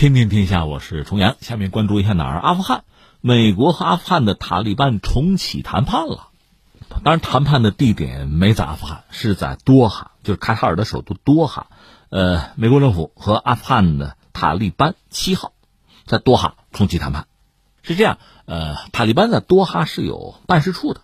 [0.00, 1.36] 天天天下，我是重阳。
[1.42, 2.40] 下面关注一下哪儿？
[2.40, 2.84] 阿富汗，
[3.20, 6.28] 美国和阿富汗的塔利班重启谈判了。
[7.04, 11.66] 当然，谈判的地点没在阿富汗，是在多哈，就是卡塔尔的首都多哈。
[12.08, 15.52] 呃，美国政府和阿富汗的塔利班七号
[16.06, 17.26] 在多哈重启谈判。
[17.82, 21.02] 是这样，呃，塔利班在多哈是有办事处的，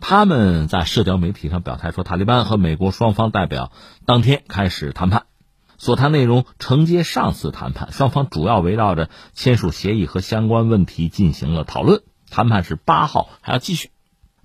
[0.00, 3.72] 他们在社交媒体上表态说，塔利班和美国双方代表
[4.06, 5.24] 当天开始谈判。
[5.78, 12.02] 所谈内容承接上次谈判，双方主要围绕着签署协议和相关问题进行了讨论。
[12.30, 13.90] 谈判是八号还要继续。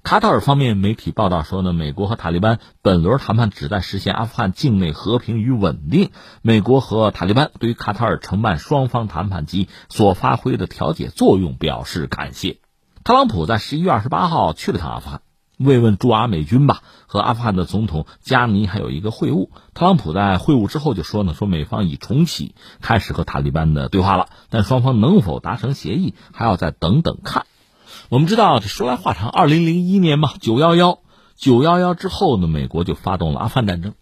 [0.03, 6.11] 卡塔尔方面媒体报道说呢，美国和塔利班本轮谈判旨在实现阿富汗境内和平与稳定。
[6.41, 12.59] 美国和塔利班对于卡塔尔承办双方谈判及所发挥的调解作用表示感谢。
[13.03, 15.21] 特朗普在十一月二十八号去了趟阿富汗。
[15.63, 19.49] 慰问驻阿美军吧，和阿富汗的总统加尼还有一个会晤。
[19.73, 27.45] 特朗普在会晤之后就说呢，说美方已重启开始和塔利班的对话了，但双方能否达成协议，还要再等等看。
[28.09, 30.99] 我们知道，这说来话长，二零零一年嘛，九幺幺，
[31.35, 33.93] 九幺幺之后呢，美国就发动了阿富汗战争。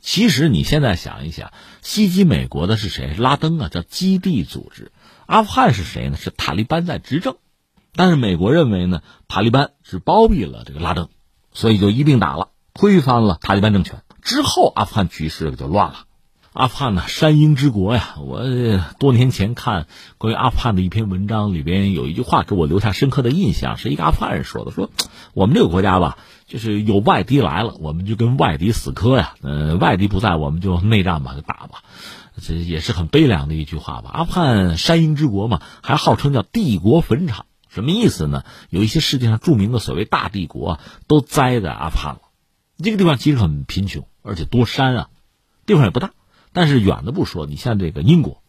[0.00, 3.14] 其实你现在想一想，袭击美国的是谁？
[3.18, 4.92] 拉登啊，叫基地组织。
[5.26, 6.16] 阿富汗是谁呢？
[6.16, 7.36] 是塔利班在执政。
[7.94, 11.08] 但是美国认为呢，塔利班是包庇了这个拉登，
[11.52, 14.02] 所以就一并打了，推翻了塔利班政权。
[14.22, 16.04] 之后，阿富汗局势就乱了。
[16.52, 18.42] 阿富汗呢，山鹰之国呀，我
[18.98, 24.90] 多年前看关于阿富汗的一篇文章，里边有一句话给我留下深刻的印象，是一个阿富汗人说的：“说
[25.34, 29.34] 我们这个国家吧，就是有外敌来了，我们就跟外敌死磕呀。
[29.42, 31.82] 嗯，外敌不在，我们就内战吧，就打吧。
[32.42, 34.10] 这也是很悲凉的一句话吧。
[34.12, 38.44] 阿富汗山鹰之国嘛，还号称叫帝国坟场。”什么意思呢？
[38.70, 42.20] 有一些世界上著名的所谓大帝国都栽在阿富汗了。
[42.82, 45.08] 这个地方其实很贫穷，而且多山啊，
[45.66, 46.12] 地方也不大。
[46.52, 48.42] 但是远的不说，你像这个英国，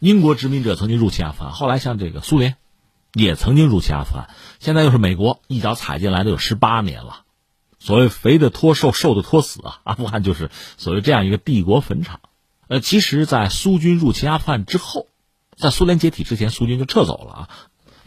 [0.00, 2.56] 英国殖民者曾经入侵阿富汗，后来像这个苏联
[3.12, 7.22] 也曾经入侵阿富汗，现在又是美国一脚踩进来的有十八年了。
[7.78, 12.20] 所谓肥的拖瘦，瘦的拖死啊，阿富汗就是所谓这样一个帝国坟场。
[12.68, 15.06] 呃，其实，在苏军入侵阿富汗之后，
[15.56, 17.48] 在苏联解体之前，苏军就撤走了啊。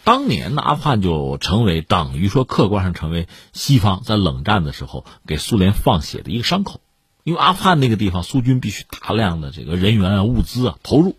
[0.04, 6.82] 当年呢，阿富汗就成为等于说客观上成为西方在冷战的时候给苏联放血的一个伤口，
[7.24, 11.16] 因为阿富汗那个地方苏军必须大量的这个人员啊、物资啊投入。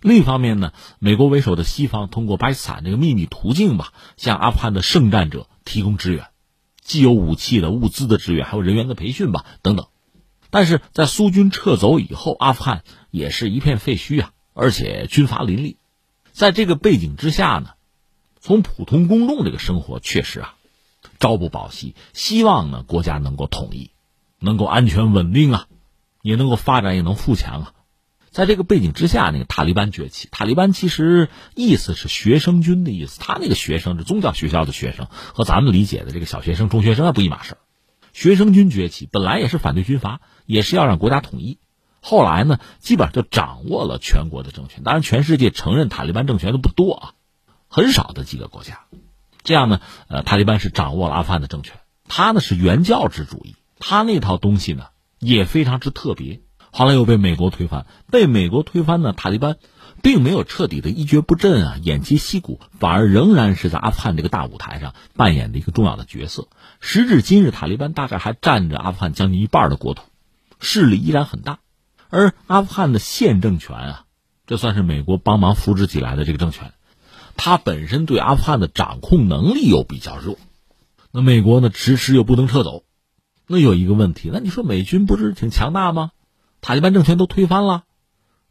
[0.00, 6.26] 另一方面呢，美国为首的西方通过巴基斯坦这个秘密途径吧，向阿富汗的圣战者提供支援，
[6.80, 9.86] 既有武器的物资的支援，还有人员的培训吧等等。
[10.50, 15.78] 但是在苏军撤走以后，阿富汗也是一片废墟啊，而且军阀林立。
[16.30, 17.70] 在这个背景之下呢。
[18.48, 20.54] 从普通公众这个生活确实啊，
[21.20, 21.94] 朝不保夕。
[22.14, 23.90] 希望呢国家能够统一，
[24.38, 25.66] 能够安全稳定啊，
[26.22, 27.72] 也能够发展，也能富强啊。
[28.30, 30.28] 在这个背景之下，那个塔利班崛起。
[30.30, 37.58] 塔利班其实意思是学生军的意思，他那个学生是宗教学校的学生，和咱们理解的这个小学生、中学生还不一码事
[38.14, 41.58] 学生军崛起本来也是反对军阀，也是要让国家统一。
[42.00, 44.82] 后来呢，基本上就掌握了全国的政权。
[44.84, 47.12] 当然，全世界承认塔利班政权的不多啊。
[47.68, 48.80] 很少的几个国家，
[49.44, 51.78] 这样呢，呃，塔利班是掌握了阿富汗的政权。
[52.08, 54.86] 他呢是原教旨主义，他那套东西呢
[55.18, 56.40] 也非常之特别。
[56.70, 59.56] 后来又被美国推翻，被美国推翻呢，塔利班
[60.02, 66.48] 并没有彻底的一蹶不振啊，偃旗息鼓，反而仍然是在阿富汗这个大舞台上扮演的一个重要的角色。
[66.80, 70.02] 时至今日，塔利班大概还占着阿富汗将近一半的国土，
[70.60, 71.58] 势力依然很大。
[72.10, 74.04] 而阿富汗的现政权啊，
[74.46, 76.72] 这算是美国帮忙扶植起来的这个政权。
[77.40, 80.36] 他本身对阿富汗的掌控能力又比较弱，
[81.12, 82.82] 那美国呢迟迟又不能撤走，
[83.46, 86.10] 那有一个问题，那你说美军不是挺强大吗？
[86.60, 87.84] 塔利班政权都推翻了，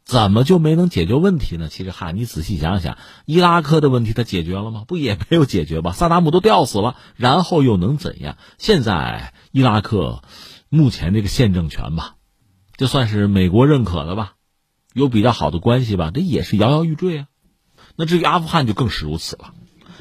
[0.06, 1.68] 怎么就没能解决问题呢？
[1.68, 4.84] 其实哈，你仔细想想，伊拉克的问题他解决了吗？
[4.88, 5.92] 不也没有解决吧？
[5.92, 8.38] 萨达姆都吊死了，然后又能怎样？
[8.56, 10.22] 现在伊拉克
[10.70, 12.14] 目前这个现政权吧，
[12.78, 14.32] 就算是美国认可的吧，
[14.94, 17.26] 有比较好的关系吧，这也是摇摇欲坠啊。
[18.00, 19.52] 那至于阿富汗就更是如此了，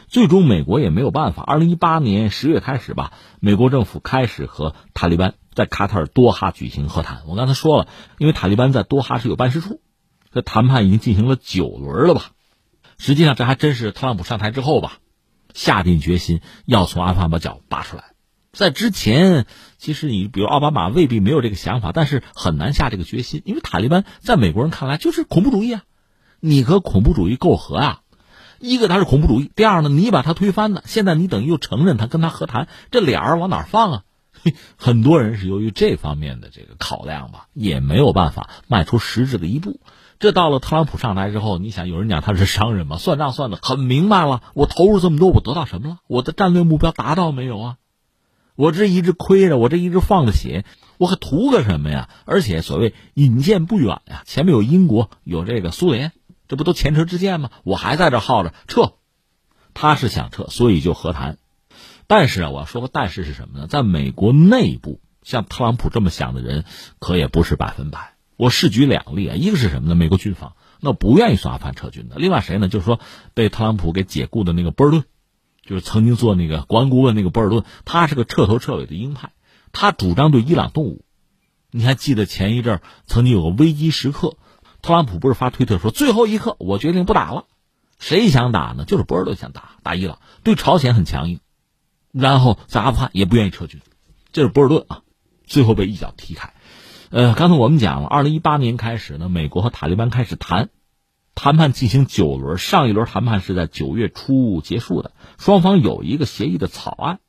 [0.08, 1.42] 最终美国也没有办法。
[1.42, 7.24] 二零一八年十月开始吧，美国政府开始和塔利班在卡塔尔多哈举行和谈。
[7.28, 7.88] 我刚才说了，
[8.20, 9.82] 因为塔利班在多哈是有办事处，
[10.32, 12.34] 这谈判已经进行了九轮了吧？
[13.00, 15.00] 实际上这还真是特朗普上台之后吧，
[15.56, 18.04] 下定决心要从阿富汗把脚拔出来。
[18.54, 19.48] 在之前，
[19.80, 25.82] 其实你比如奥巴马未必没有这个想法，但是很难下这个决心，因为塔利班在美国人看来就是恐怖主义啊。
[26.40, 28.02] 你和恐怖主义媾和啊？
[28.60, 34.04] 一个他是恐怖主义，第二呢，你把他推翻了，现在你等于又承认他跟他和谈，这脸儿往哪放啊？
[34.78, 39.80] 很多人是由于这方面的这个考量吧，也没有办法迈出实质的一步。
[40.20, 44.42] 这到了特朗普上台之后，你想有人讲他是商人嘛，算账算的很明白了。
[44.56, 45.98] 我投入这么多，我得到什么了？
[46.08, 47.76] 我的战略目标达到没有啊？
[48.56, 50.66] 我这一直亏着，我这一直放着血，
[50.98, 52.10] 我还图个什么呀？
[52.26, 56.12] 而且所谓引荐不远呀，前面有英国，有这个苏联，
[56.48, 57.50] 这不都前车之鉴吗？
[57.64, 58.94] 我还在这耗着撤，
[59.74, 61.38] 他是想撤，所以就和谈。
[62.08, 63.68] 但是啊，我要说个但是是什么呢？
[63.68, 66.66] 在美国内部，像特朗普这么想的人
[67.00, 68.16] 可也不是百分百。
[68.36, 69.96] 我试举两例啊，一个是什么呢？
[69.96, 72.18] 美国军方那不愿意从阿富汗撤军的。
[72.18, 72.68] 另外谁呢？
[72.68, 73.00] 就是说
[73.34, 75.04] 被特朗普给解雇的那个波尔顿。
[75.64, 79.34] 就是曾经做那个国安顾问那个博尔顿，他是个彻头彻尾的鹰派，
[79.74, 81.04] 他主张对伊朗动武。
[81.72, 84.38] 你还记得前一阵曾经有个危机时刻，
[84.82, 87.46] 特朗普不是发推特说最后一刻我决定不打了，
[88.00, 88.86] 谁想打呢？
[88.86, 91.40] 就是博尔顿想打打伊朗，对朝鲜很强硬，
[92.12, 93.82] 然后在阿富汗也不愿意撤军，
[94.32, 95.02] 这是博尔顿啊，
[95.46, 96.54] 最后被一脚踢开。
[97.10, 100.70] 呃，刚才我们讲了，二零一八年开始呢，美国和塔利班开始谈。
[101.40, 107.20] 谈判进行九轮，上一轮谈判是在九月初结束的，双方有一个协议的草案，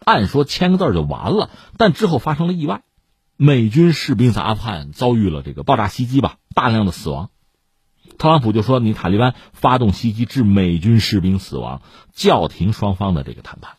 [0.00, 2.82] 按说签个字就完了，但之后发生了意外，
[3.36, 7.30] 美军士兵在阿富汗遭遇了这个爆炸袭击吧，大量的死亡，
[8.18, 11.82] 特朗普就说你塔利班发动袭击致美军士兵死亡，
[12.14, 13.76] 叫停双方的这个谈判，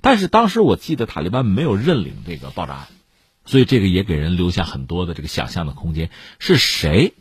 [0.00, 2.88] 但是当时我记得塔利班没有认领这个爆炸案，
[3.44, 7.14] 所以这个也给人留下很多的这个想象的空间，是谁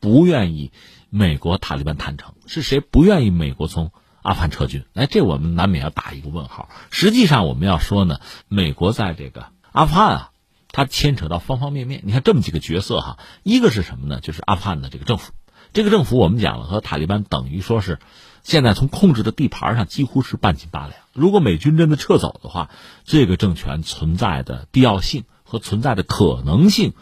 [0.00, 0.72] 不愿意？
[1.14, 3.92] 美国塔利班谈成是谁不愿意美国从
[4.22, 4.84] 阿富汗撤军？
[4.94, 6.70] 哎，这我们难免要打一个问号。
[6.90, 8.18] 实际上，我们要说呢，
[8.48, 10.31] 美国在这个阿富汗啊，
[10.72, 12.00] 它牵扯到方方面面。
[12.04, 14.20] 你看这么几个角色哈，一个是什么呢？
[14.20, 15.32] 就是阿富汗的这个政府。
[15.72, 17.98] 这个政府我们讲了，和塔利班等于说是
[18.42, 20.94] 现在从控制的地盘上几乎是半斤八两。
[21.12, 22.70] 如果美军真的撤走的话，
[23.04, 26.94] 这个政权存在的必要性和存在的可能性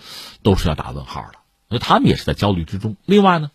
[0.42, 1.38] 都是要打问号的。
[1.68, 2.96] 所以他们也是在焦虑之中。
[3.04, 3.50] 另外呢？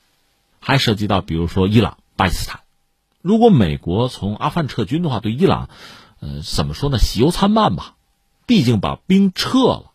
[0.67, 2.61] 还涉及到，比如说伊朗、巴基斯坦，
[3.21, 5.69] 如果美国从阿富汗撤军的话，对伊朗，
[6.21, 6.97] 呃，怎么说呢？
[6.97, 7.93] 喜忧参半吧。
[8.47, 9.91] 毕竟把兵撤了，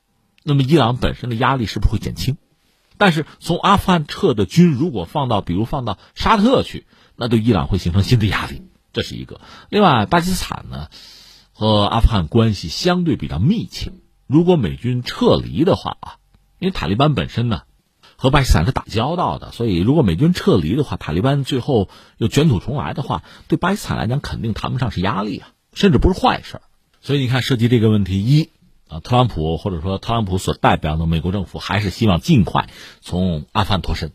[0.51, 2.37] 那么伊朗本身的压力是不是会减轻？
[2.99, 6.87] 但是从阿富汗撤的军，如果放到，比如放到沙特去，
[7.17, 8.63] 那对伊朗会形成新的压力，
[8.93, 9.41] 这是一个。
[9.71, 10.89] 另外，巴基斯坦呢，
[11.53, 13.93] 和阿富汗关系相对比较密切。
[14.27, 16.17] 如果美军撤离的话啊，
[16.59, 17.63] 因为塔利班本身呢。
[18.23, 21.89] 和巴基斯坦是打交道的，所以如果美军撤离的话，塔利班最后
[22.19, 26.61] 又卷土重来的话，对巴基斯坦来讲肯定谈不上是压力啊，甚至不是坏事。
[27.01, 28.51] 所以你看，涉及这个问题，一
[28.91, 32.69] 啊，特朗普或者说特朗普所代表的美国政府还是希望尽快
[33.01, 34.13] 从阿富汗脱身。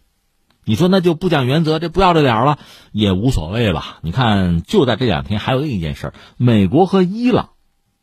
[0.66, 2.60] 你说那就不讲原则，这不要这脸了
[2.92, 4.00] 也无所谓吧？
[4.02, 7.52] 你看，就在这两天，还有另一件事美国和伊朗。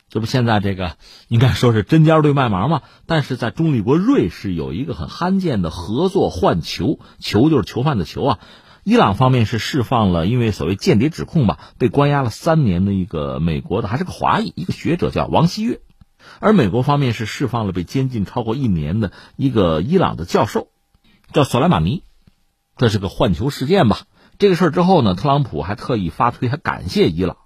[0.09, 0.97] 这不现在这个
[1.29, 2.83] 应该说是针尖对麦芒嘛？
[3.07, 8.39] 但是在中立国瑞士有一个很罕见的合作换囚，囚就是囚犯的囚啊。
[8.85, 15.81] 伊朗方面是释放了因为所谓间谍指控吧，被关押了三年的一个美国的还是个华裔一个学者叫王希月，
[16.41, 20.69] 而美国方面是释放了被监禁超过一年的一个伊朗的教授，
[21.33, 22.03] 叫索莱马尼。
[22.77, 23.99] 这是个换囚事件吧？
[24.39, 27.37] 这个事儿之后呢，特朗普还特意发推还感谢伊朗，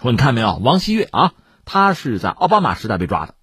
[0.00, 1.32] 说你看没有，王希月啊。
[1.64, 3.36] 他是在奥巴马时代被抓的，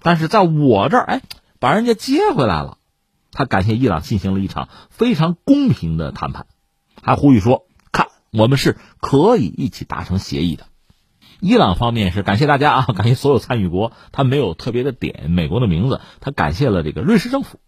[0.00, 1.22] 但是在我这儿，哎，
[1.58, 2.78] 把人家接回来了。
[3.32, 6.46] 他感谢伊朗进行了一场非常公平的谈判，
[7.02, 10.66] 还呼吁说：“看，我们是可以一起达成协议的。”
[11.40, 13.92] 伊朗方面是感谢大家啊， 感谢所有参与国。
[14.12, 17.60] 他没有特别的点美国的名字，他感谢了这个瑞士政府。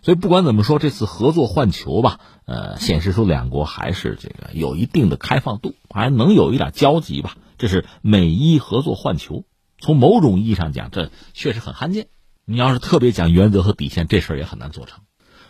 [0.00, 7.36] 所以不管怎么说，这次合作换球吧，呃，显示出两国还是这个有一定的开放度，还能有一点交集吧。
[7.56, 9.44] 这是美伊合作换球，
[9.78, 12.08] 从某种意义上讲，这确实很罕见。
[12.44, 14.98] 你要是特别讲原则和底线，这事儿也很难做成。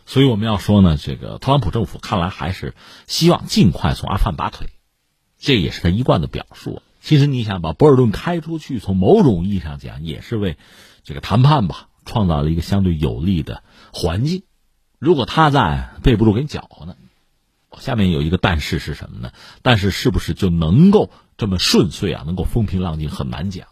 [0.05, 2.75] 所以我们要说呢，这个特朗普政府看来还是
[3.07, 4.67] 希望尽快从阿富汗拔腿，
[5.39, 6.83] 这也是他一贯的表述。
[7.03, 10.57] 其实你想把博尔顿开出去，从某种意义上讲，也是为
[11.03, 14.45] 这个谈判吧创造了一个相对有利的环境。
[14.99, 16.95] 如果他在，背不住给你搅和呢。
[17.79, 19.33] 下面有一个但是是什么呢？
[19.63, 21.11] 但是是不是就能够？
[21.39, 23.67] 这么顺遂啊，能够风平浪静很难讲。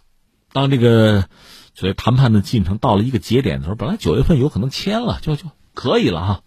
[0.53, 1.29] 当这个
[1.75, 6.43] 所谓谈判的进程到了一个节点的时候，本来九月份有可能签了，就就可以了哈，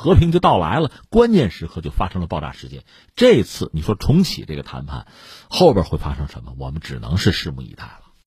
[0.00, 0.90] 和平就到来了。
[1.10, 2.84] 关键时刻就发生了爆炸事件。
[3.14, 5.06] 这次你说重启这个谈判，
[5.50, 6.54] 后边会发生什么？
[6.58, 7.99] 我们只能是拭目以待。